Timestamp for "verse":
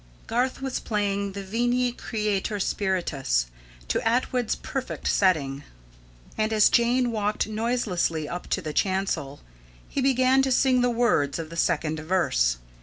11.99-12.57